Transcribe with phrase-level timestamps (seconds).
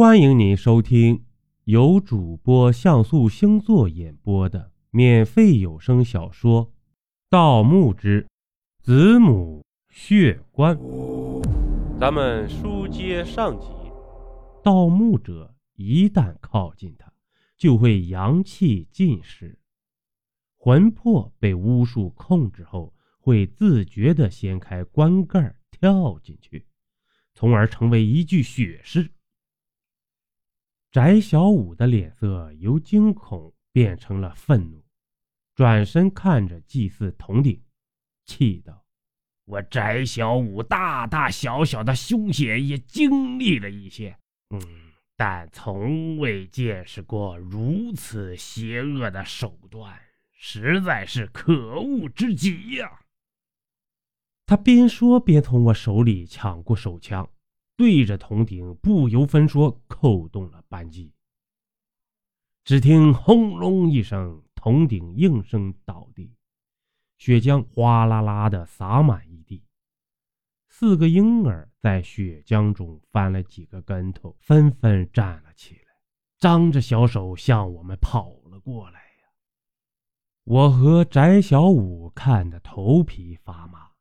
[0.00, 1.26] 欢迎您收听
[1.64, 6.68] 由主播像素星座演播的免费有声小说
[7.28, 8.26] 《盗墓之
[8.82, 10.74] 子母血棺》。
[12.00, 13.66] 咱们书接上集，
[14.64, 17.12] 盗墓者一旦靠近他，
[17.58, 19.58] 就会阳气尽失，
[20.56, 26.64] 魂魄被巫术控制后，会自觉地掀开棺盖跳进去，
[27.34, 29.10] 从而成为一具血尸。
[30.92, 34.82] 翟小五的脸色由惊恐变成了愤怒，
[35.54, 37.62] 转身看着祭祀铜鼎，
[38.26, 38.84] 气道
[39.46, 44.18] ：“我翟小五大大小小的凶险也经历了一些，
[44.48, 44.60] 嗯，
[45.16, 49.96] 但从未见识过如此邪恶的手段，
[50.32, 53.02] 实在是可恶之极呀！”
[54.44, 57.30] 他边说边从我手里抢过手枪。
[57.80, 61.14] 对着铜鼎不由分说扣动了扳机，
[62.62, 66.36] 只听轰隆一声，铜鼎应声倒地，
[67.16, 69.64] 血浆哗啦啦的洒满一地。
[70.68, 75.86] 四个婴儿在血浆中翻了几个跟头，纷纷站了起来，
[76.38, 79.32] 张着小手向我们跑了过来呀！
[80.44, 83.92] 我和翟小五看得头皮发麻，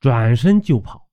[0.00, 1.09] 转身就跑。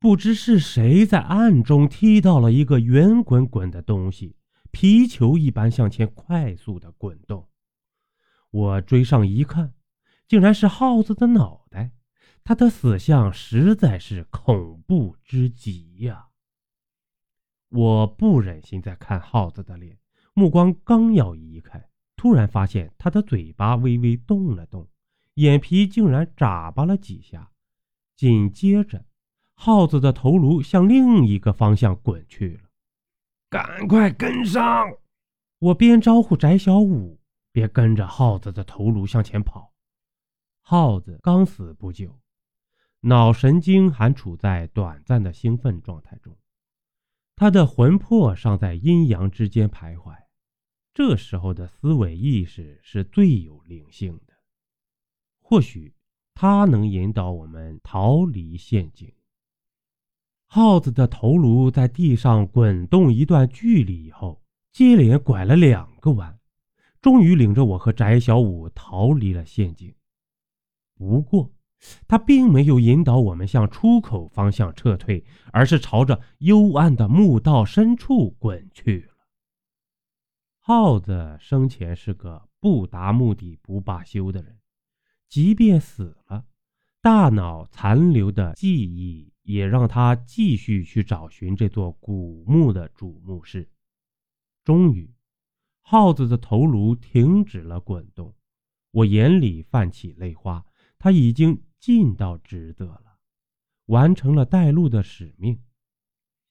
[0.00, 4.36] 不知是谁在暗中踢到了一个圆滚滚的东西，
[4.70, 7.48] 皮球一般向前快速的滚动。
[8.50, 9.74] 我追上一看，
[10.28, 11.90] 竟然是耗子的脑袋。
[12.44, 16.28] 他的死相实在是恐怖之极呀！
[17.68, 19.98] 我不忍心再看耗子的脸，
[20.32, 24.88] 目光刚要移开，突然发现他的嘴巴微微动了动，
[25.34, 27.50] 眼皮竟然眨巴了几下，
[28.14, 29.04] 紧接着。
[29.60, 32.70] 耗子的头颅向另一个方向滚去了，
[33.50, 34.88] 赶快跟上！
[35.58, 37.18] 我边招呼翟小五，
[37.50, 39.74] 边跟着耗子的头颅向前跑。
[40.62, 42.20] 耗子刚死不久，
[43.00, 46.38] 脑神经还处在短暂的兴奋状态中，
[47.34, 50.16] 他的魂魄尚在阴阳之间徘徊，
[50.94, 54.34] 这时候的思维意识是最有灵性的，
[55.40, 55.92] 或许
[56.32, 59.12] 他能引导我们逃离陷阱。
[60.50, 64.42] 耗子的头颅在地上滚动一段距离以后，
[64.72, 66.38] 接连拐了两个弯，
[67.02, 69.94] 终于领着我和翟小五逃离了陷阱。
[70.94, 71.52] 不过，
[72.08, 75.22] 他并没有引导我们向出口方向撤退，
[75.52, 79.14] 而是朝着幽暗的墓道深处滚去了。
[80.58, 84.58] 耗子生前是个不达目的不罢休的人，
[85.28, 86.46] 即便死了，
[87.02, 89.30] 大脑残留的记忆。
[89.48, 93.70] 也让他继续去找寻这座古墓的主墓室。
[94.62, 95.10] 终于，
[95.80, 98.34] 耗子的头颅停止了滚动，
[98.90, 100.62] 我眼里泛起泪花。
[100.98, 103.16] 他已经尽到职责了，
[103.86, 105.58] 完成了带路的使命。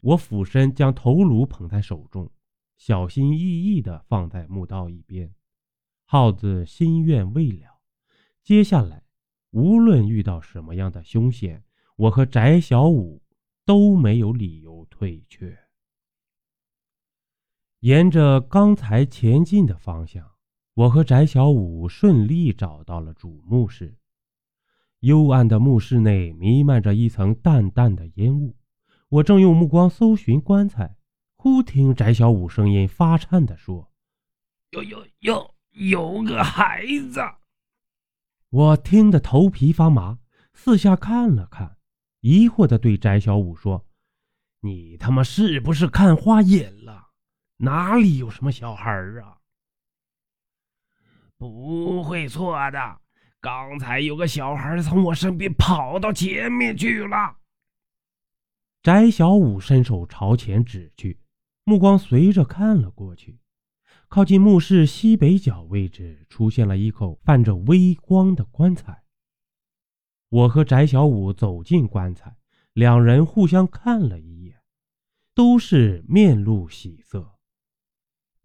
[0.02, 2.32] 我俯身将头颅捧在手中，
[2.78, 5.32] 小心翼翼地放在墓道一边。
[6.06, 7.80] 耗子心愿未了，
[8.42, 9.04] 接下来
[9.52, 11.64] 无论遇到什么样的凶险。
[11.98, 13.22] 我和翟小五
[13.66, 15.58] 都没有理由退却。
[17.80, 20.32] 沿着刚才前进的方向，
[20.76, 23.98] 我和翟小五顺利找到了主墓室。
[25.00, 28.56] 幽暗的墓室内弥漫着一层淡淡的烟雾。
[29.10, 30.98] 我正用目光搜寻棺材，
[31.36, 33.92] 忽听翟小五声音发颤地说
[34.72, 37.22] ：“有有有有个孩子！”
[38.50, 40.20] 我听得头皮发麻，
[40.54, 41.77] 四下看了看。
[42.22, 43.86] 疑惑地对翟小五说
[44.62, 47.10] ：“你他妈是不是看花眼了？
[47.58, 49.38] 哪里有什么小孩啊？
[51.38, 53.02] 不会错的，
[53.40, 57.38] 刚才有个小孩从我身边跑到前面去了。”
[58.82, 61.20] 翟小五伸手朝前指去，
[61.64, 63.40] 目光随着看了过去，
[64.08, 69.04] 靠近墓室西北角位置出现了一口泛着微光的棺材。
[70.30, 72.36] 我和翟小五走进棺材，
[72.74, 74.62] 两人互相看了一眼，
[75.34, 77.36] 都是面露喜色。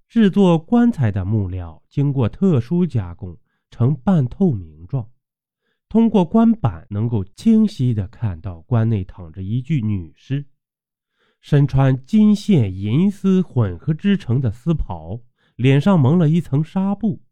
[0.09, 3.39] 制作棺材的木料经过特殊加工，
[3.71, 5.11] 呈半透明状。
[5.89, 10.47] 通过棺板，能够清晰地看到棺内躺着一具女尸，
[11.41, 15.21] 身穿金线银丝混合织成的丝袍，
[15.57, 17.23] 脸上蒙了一层纱布。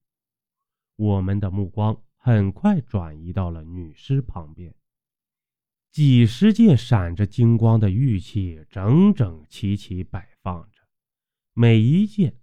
[0.97, 2.03] 我们的目光。
[2.23, 4.75] 很快转移到了女尸旁边，
[5.91, 10.83] 几十件闪着金光的玉器整整齐齐摆放着，
[11.55, 12.35] 每一件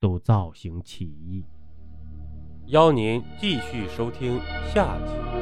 [0.00, 1.44] 都造型奇异。
[2.68, 4.40] 邀您继续收听
[4.72, 5.35] 下集。